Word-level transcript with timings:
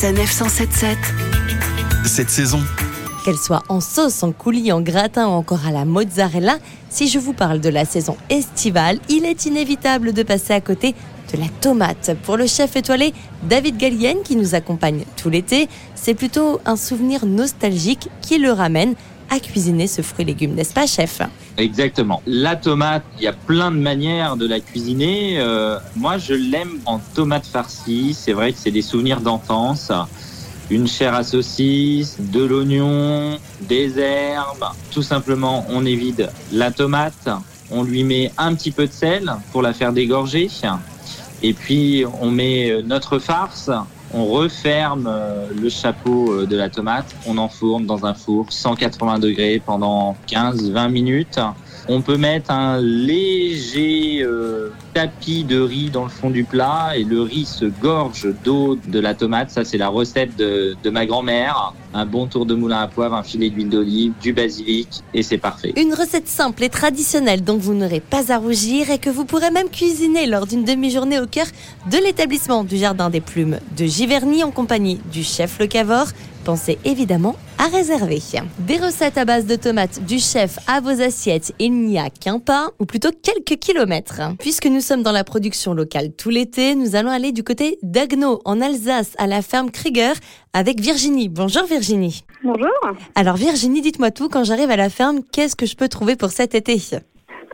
Sanef 0.00 0.30
177. 0.30 0.96
Cette 2.06 2.30
saison, 2.30 2.60
Qu'elle 3.24 3.34
soit 3.34 3.64
en 3.68 3.80
sauce, 3.80 4.22
en 4.22 4.30
coulis, 4.30 4.70
en 4.70 4.80
gratin 4.80 5.26
ou 5.26 5.32
encore 5.32 5.66
à 5.66 5.72
la 5.72 5.84
mozzarella, 5.84 6.58
si 6.88 7.08
je 7.08 7.18
vous 7.18 7.32
parle 7.32 7.60
de 7.60 7.68
la 7.68 7.84
saison 7.84 8.16
estivale, 8.30 9.00
il 9.08 9.24
est 9.24 9.46
inévitable 9.46 10.12
de 10.12 10.22
passer 10.22 10.52
à 10.52 10.60
côté 10.60 10.94
de 11.32 11.40
la 11.40 11.48
tomate. 11.60 12.16
Pour 12.22 12.36
le 12.36 12.46
chef 12.46 12.76
étoilé 12.76 13.12
David 13.42 13.76
Gallienne 13.76 14.22
qui 14.22 14.36
nous 14.36 14.54
accompagne 14.54 15.02
tout 15.16 15.30
l'été, 15.30 15.68
c'est 15.96 16.14
plutôt 16.14 16.60
un 16.64 16.76
souvenir 16.76 17.26
nostalgique 17.26 18.08
qui 18.22 18.38
le 18.38 18.52
ramène 18.52 18.94
à 19.30 19.40
cuisiner 19.40 19.86
ce 19.86 20.02
fruit 20.02 20.24
légume, 20.24 20.54
n'est-ce 20.54 20.72
pas 20.72 20.86
chef? 20.86 21.20
Exactement. 21.56 22.22
La 22.26 22.56
tomate, 22.56 23.02
il 23.18 23.24
y 23.24 23.26
a 23.26 23.32
plein 23.32 23.70
de 23.70 23.76
manières 23.76 24.36
de 24.36 24.46
la 24.46 24.60
cuisiner. 24.60 25.38
Euh, 25.38 25.78
moi, 25.96 26.18
je 26.18 26.34
l'aime 26.34 26.78
en 26.86 27.00
tomate 27.14 27.46
farcie. 27.46 28.14
C'est 28.14 28.32
vrai 28.32 28.52
que 28.52 28.58
c'est 28.58 28.70
des 28.70 28.82
souvenirs 28.82 29.20
d'enfance. 29.20 29.92
Une 30.70 30.86
chair 30.86 31.14
à 31.14 31.22
saucisse, 31.22 32.16
de 32.18 32.44
l'oignon, 32.44 33.38
des 33.62 33.98
herbes. 33.98 34.66
Tout 34.90 35.02
simplement, 35.02 35.64
on 35.68 35.84
évide 35.86 36.30
la 36.52 36.70
tomate. 36.70 37.28
On 37.70 37.82
lui 37.82 38.04
met 38.04 38.32
un 38.38 38.54
petit 38.54 38.70
peu 38.70 38.86
de 38.86 38.92
sel 38.92 39.32
pour 39.52 39.62
la 39.62 39.72
faire 39.72 39.92
dégorger. 39.92 40.50
Et 41.42 41.52
puis, 41.52 42.04
on 42.20 42.30
met 42.30 42.82
notre 42.84 43.18
farce. 43.18 43.70
On 44.14 44.24
referme 44.26 45.06
euh, 45.06 45.48
le 45.54 45.68
chapeau 45.68 46.32
euh, 46.32 46.46
de 46.46 46.56
la 46.56 46.70
tomate. 46.70 47.14
On 47.26 47.36
enfourne 47.36 47.84
dans 47.84 48.06
un 48.06 48.14
four 48.14 48.50
180 48.50 49.18
degrés 49.18 49.62
pendant 49.64 50.16
15-20 50.28 50.90
minutes. 50.90 51.40
On 51.88 52.00
peut 52.00 52.16
mettre 52.16 52.50
un 52.50 52.80
léger 52.80 54.22
euh, 54.22 54.67
tapis 54.98 55.44
de 55.44 55.60
riz 55.60 55.90
dans 55.90 56.02
le 56.02 56.08
fond 56.08 56.28
du 56.28 56.42
plat 56.42 56.96
et 56.96 57.04
le 57.04 57.22
riz 57.22 57.44
se 57.44 57.66
gorge 57.66 58.26
d'eau 58.42 58.76
de 58.88 58.98
la 58.98 59.14
tomate. 59.14 59.48
Ça, 59.48 59.64
c'est 59.64 59.78
la 59.78 59.86
recette 59.86 60.36
de, 60.36 60.76
de 60.82 60.90
ma 60.90 61.06
grand-mère. 61.06 61.72
Un 61.94 62.04
bon 62.04 62.26
tour 62.26 62.46
de 62.46 62.56
moulin 62.56 62.80
à 62.80 62.88
poivre, 62.88 63.14
un 63.14 63.22
filet 63.22 63.48
d'huile 63.48 63.68
d'olive, 63.68 64.12
du 64.20 64.32
basilic 64.32 65.04
et 65.14 65.22
c'est 65.22 65.38
parfait. 65.38 65.72
Une 65.76 65.94
recette 65.94 66.26
simple 66.26 66.64
et 66.64 66.68
traditionnelle 66.68 67.44
dont 67.44 67.58
vous 67.58 67.74
n'aurez 67.74 68.00
pas 68.00 68.32
à 68.32 68.38
rougir 68.38 68.90
et 68.90 68.98
que 68.98 69.08
vous 69.08 69.24
pourrez 69.24 69.52
même 69.52 69.68
cuisiner 69.68 70.26
lors 70.26 70.48
d'une 70.48 70.64
demi-journée 70.64 71.20
au 71.20 71.26
cœur 71.26 71.46
de 71.92 71.98
l'établissement 71.98 72.64
du 72.64 72.76
Jardin 72.76 73.08
des 73.08 73.20
Plumes 73.20 73.60
de 73.76 73.84
Giverny 73.84 74.42
en 74.42 74.50
compagnie 74.50 74.98
du 75.12 75.22
chef 75.22 75.60
Le 75.60 75.68
Cavor. 75.68 76.06
Pensez 76.44 76.76
évidemment 76.84 77.36
à 77.58 77.68
réserver. 77.68 78.18
Des 78.60 78.76
recettes 78.78 79.18
à 79.18 79.24
base 79.24 79.46
de 79.46 79.56
tomates 79.56 80.04
du 80.04 80.18
chef 80.18 80.58
à 80.66 80.80
vos 80.80 81.00
assiettes, 81.02 81.52
il 81.58 81.72
n'y 81.72 81.98
a 81.98 82.10
qu'un 82.10 82.38
pas, 82.38 82.70
ou 82.78 82.86
plutôt 82.86 83.10
quelques 83.22 83.60
kilomètres. 83.60 84.20
Puisque 84.38 84.66
nous 84.66 84.80
sommes 84.80 85.02
dans 85.02 85.12
la 85.12 85.24
production 85.24 85.74
locale 85.74 86.12
tout 86.12 86.30
l'été, 86.30 86.74
nous 86.74 86.96
allons 86.96 87.10
aller 87.10 87.32
du 87.32 87.44
côté 87.44 87.78
d'Agno, 87.82 88.40
en 88.44 88.60
Alsace, 88.60 89.12
à 89.18 89.26
la 89.26 89.42
ferme 89.42 89.70
Krieger, 89.70 90.14
avec 90.52 90.80
Virginie. 90.80 91.28
Bonjour 91.28 91.64
Virginie. 91.64 92.24
Bonjour. 92.42 92.68
Alors 93.14 93.36
Virginie, 93.36 93.82
dites-moi 93.82 94.10
tout, 94.10 94.28
quand 94.28 94.44
j'arrive 94.44 94.70
à 94.70 94.76
la 94.76 94.90
ferme, 94.90 95.20
qu'est-ce 95.32 95.56
que 95.56 95.66
je 95.66 95.76
peux 95.76 95.88
trouver 95.88 96.16
pour 96.16 96.30
cet 96.30 96.54
été? 96.54 96.80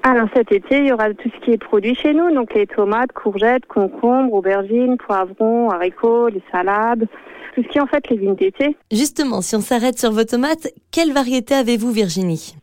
Alors 0.06 0.28
cet 0.36 0.52
été, 0.52 0.80
il 0.80 0.88
y 0.88 0.92
aura 0.92 1.08
tout 1.14 1.30
ce 1.34 1.44
qui 1.44 1.52
est 1.52 1.58
produit 1.58 1.94
chez 1.94 2.12
nous, 2.12 2.30
donc 2.34 2.52
les 2.54 2.66
tomates, 2.66 3.12
courgettes, 3.12 3.64
concombres, 3.64 4.34
aubergines, 4.34 4.98
poivrons, 4.98 5.70
haricots, 5.70 6.28
les 6.28 6.42
salades, 6.52 7.06
tout 7.54 7.62
ce 7.62 7.68
qui 7.68 7.78
est 7.78 7.80
en 7.80 7.86
fait 7.86 8.06
légumes 8.10 8.34
d'été. 8.34 8.76
Justement, 8.92 9.40
si 9.40 9.56
on 9.56 9.62
s'arrête 9.62 9.98
sur 9.98 10.12
vos 10.12 10.24
tomates, 10.24 10.68
quelle 10.90 11.14
variété 11.14 11.54
avez-vous 11.54 11.90
Virginie? 11.90 12.54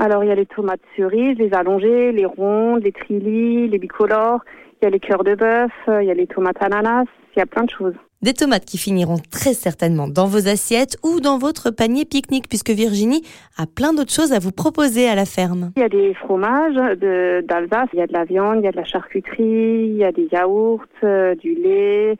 Alors 0.00 0.22
il 0.22 0.28
y 0.28 0.30
a 0.30 0.34
les 0.36 0.46
tomates 0.46 0.80
cerises, 0.96 1.36
les 1.38 1.52
allongées, 1.52 2.12
les 2.12 2.24
rondes, 2.24 2.82
les 2.84 2.92
trillis, 2.92 3.68
les 3.68 3.78
bicolores, 3.78 4.40
il 4.80 4.84
y 4.84 4.86
a 4.86 4.90
les 4.90 5.00
cœurs 5.00 5.24
de 5.24 5.34
bœuf, 5.34 5.72
il 5.88 6.04
y 6.06 6.10
a 6.10 6.14
les 6.14 6.28
tomates 6.28 6.62
ananas, 6.62 7.04
il 7.34 7.40
y 7.40 7.42
a 7.42 7.46
plein 7.46 7.64
de 7.64 7.70
choses. 7.70 7.94
Des 8.22 8.32
tomates 8.32 8.64
qui 8.64 8.78
finiront 8.78 9.18
très 9.30 9.54
certainement 9.54 10.08
dans 10.08 10.26
vos 10.26 10.48
assiettes 10.48 10.96
ou 11.04 11.20
dans 11.20 11.38
votre 11.38 11.70
panier 11.70 12.04
pique-nique, 12.04 12.48
puisque 12.48 12.70
Virginie 12.70 13.22
a 13.56 13.66
plein 13.66 13.92
d'autres 13.92 14.12
choses 14.12 14.32
à 14.32 14.38
vous 14.40 14.50
proposer 14.52 15.08
à 15.08 15.14
la 15.14 15.24
ferme. 15.24 15.70
Il 15.76 15.82
y 15.82 15.84
a 15.84 15.88
des 15.88 16.14
fromages 16.14 16.74
de- 16.74 17.44
d'Alsace, 17.46 17.88
il 17.92 17.98
y 18.00 18.02
a 18.02 18.06
de 18.08 18.12
la 18.12 18.24
viande, 18.24 18.56
il 18.60 18.64
y 18.64 18.68
a 18.68 18.72
de 18.72 18.76
la 18.76 18.84
charcuterie, 18.84 19.90
il 19.90 19.96
y 19.96 20.04
a 20.04 20.10
des 20.12 20.28
yaourts, 20.32 20.82
euh, 21.04 21.34
du 21.36 21.54
lait, 21.54 22.16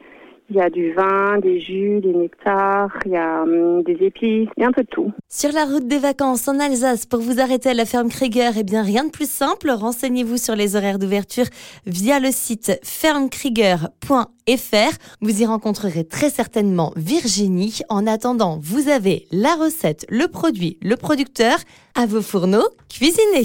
il 0.50 0.56
y 0.56 0.60
a 0.60 0.70
du 0.70 0.92
vin, 0.92 1.38
des 1.38 1.60
jus, 1.60 2.00
des 2.00 2.12
nectars, 2.12 2.91
il 3.04 3.12
y 3.12 3.16
a 3.16 3.42
hum, 3.42 3.82
des 3.82 4.04
épices, 4.04 4.48
il 4.56 4.64
un 4.64 4.72
peu 4.72 4.82
de 4.82 4.88
tout. 4.88 5.12
Sur 5.28 5.53
la 5.53 5.64
route 5.64 5.86
des 5.86 5.98
vacances 5.98 6.48
en 6.48 6.59
Alsace 6.59 7.06
pour 7.06 7.20
vous 7.20 7.41
arrêter 7.41 7.70
à 7.70 7.75
la 7.75 7.84
ferme 7.84 8.09
Krieger, 8.09 8.53
eh 8.58 8.64
bien 8.64 8.82
rien 8.82 9.04
de 9.04 9.10
plus 9.10 9.31
simple. 9.31 9.70
Renseignez-vous 9.70 10.38
sur 10.38 10.56
les 10.56 10.76
horaires 10.76 10.98
d'ouverture 10.98 11.47
via 11.87 12.20
le 12.20 12.31
site 12.31 12.81
fermekrieger.fr. 12.82 14.97
Vous 15.20 15.42
y 15.42 15.47
rencontrerez 15.47 16.04
très 16.04 16.31
certainement 16.31 16.92
Virginie. 16.97 17.81
En 17.88 18.06
attendant, 18.06 18.58
vous 18.62 18.88
avez 18.88 19.26
la 19.31 19.54
recette, 19.54 20.06
le 20.08 20.28
produit, 20.28 20.78
le 20.82 20.97
producteur 20.97 21.58
à 21.94 22.06
vos 22.06 22.22
fourneaux. 22.22 22.69
Cuisinez 22.88 23.44